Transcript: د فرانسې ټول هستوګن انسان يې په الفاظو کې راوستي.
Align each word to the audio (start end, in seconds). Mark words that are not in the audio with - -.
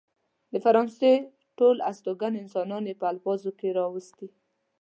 د 0.51 0.53
فرانسې 0.65 1.13
ټول 1.57 1.75
هستوګن 1.87 2.33
انسان 2.41 2.83
يې 2.89 2.93
په 3.01 3.05
الفاظو 3.13 3.51
کې 3.59 3.69
راوستي. 3.79 4.27